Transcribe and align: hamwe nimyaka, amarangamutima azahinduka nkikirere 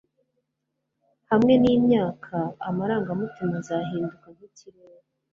hamwe 1.29 1.53
nimyaka, 1.61 2.37
amarangamutima 2.67 3.55
azahinduka 3.61 4.27
nkikirere 4.35 5.05